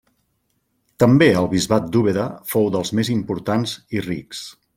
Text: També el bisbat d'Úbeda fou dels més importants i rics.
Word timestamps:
També 1.03 1.27
el 1.41 1.49
bisbat 1.51 1.85
d'Úbeda 1.97 2.25
fou 2.55 2.71
dels 2.77 2.93
més 3.01 3.13
importants 3.17 3.77
i 3.99 4.05
rics. 4.09 4.43